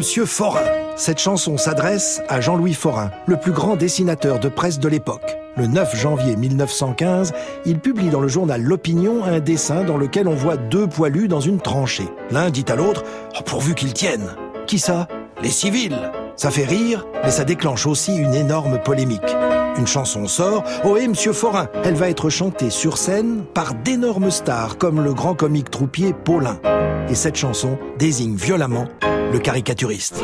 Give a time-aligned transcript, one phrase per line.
[0.00, 0.64] monsieur Forain.
[0.96, 5.36] Cette chanson s'adresse à Jean-Louis Forain, le plus grand dessinateur de presse de l'époque.
[5.58, 7.34] Le 9 janvier 1915,
[7.66, 11.40] il publie dans le journal L'Opinion un dessin dans lequel on voit deux poilus dans
[11.40, 12.08] une tranchée.
[12.30, 13.04] L'un dit à l'autre
[13.38, 14.34] Oh, pourvu qu'ils tiennent.
[14.66, 15.06] Qui ça?
[15.42, 16.10] Les civils.
[16.34, 19.36] Ça fait rire, mais ça déclenche aussi une énorme polémique.
[19.76, 21.68] Une chanson sort, Ohé, monsieur Forain.
[21.84, 26.58] Elle va être chantée sur scène par d'énormes stars comme le grand comique troupier Paulin.
[27.10, 28.86] Et cette chanson désigne violemment
[29.32, 30.22] le caricaturiste.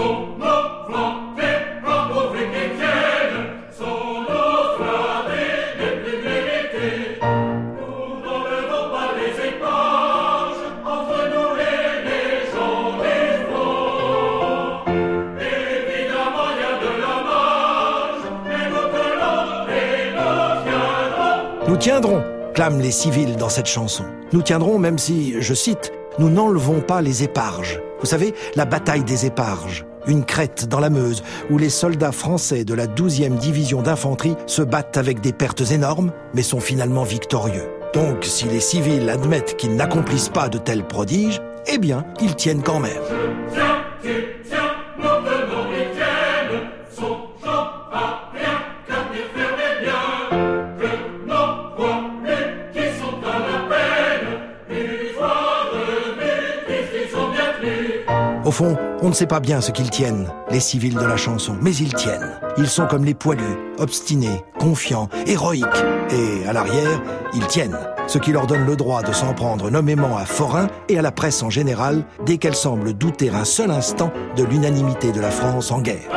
[21.68, 22.22] Nous tiendrons,
[22.54, 24.04] clament les civils dans cette chanson.
[24.32, 27.80] Nous tiendrons même si, je cite, nous n'enlevons pas les éparges.
[28.00, 32.64] Vous savez, la bataille des éparges, une crête dans la Meuse, où les soldats français
[32.64, 37.68] de la 12e division d'infanterie se battent avec des pertes énormes, mais sont finalement victorieux.
[37.94, 42.62] Donc, si les civils admettent qu'ils n'accomplissent pas de tels prodiges, eh bien, ils tiennent
[42.62, 43.85] quand même.
[58.46, 61.56] Au fond, on ne sait pas bien ce qu'ils tiennent, les civils de la chanson,
[61.60, 62.38] mais ils tiennent.
[62.56, 63.42] Ils sont comme les poilus,
[63.78, 65.66] obstinés, confiants, héroïques.
[66.10, 67.02] Et à l'arrière,
[67.34, 67.76] ils tiennent,
[68.06, 71.10] ce qui leur donne le droit de s'en prendre nommément à Forain et à la
[71.10, 75.72] presse en général, dès qu'elle semble douter un seul instant de l'unanimité de la France
[75.72, 76.08] en guerre.